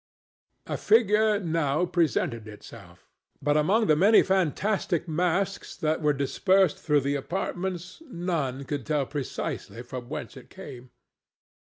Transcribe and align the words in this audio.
A 0.65 0.77
figure 0.77 1.39
now 1.39 1.85
presented 1.85 2.47
itself, 2.47 3.05
but 3.39 3.55
among 3.55 3.85
the 3.85 3.95
many 3.95 4.23
fantastic 4.23 5.07
masks 5.07 5.75
that 5.77 6.01
were 6.01 6.11
dispersed 6.11 6.79
through 6.79 7.01
the 7.01 7.13
apartments 7.13 8.01
none 8.09 8.63
could 8.63 8.83
tell 8.83 9.05
precisely 9.05 9.83
from 9.83 10.09
whence 10.09 10.35
it 10.35 10.49
came. 10.49 10.89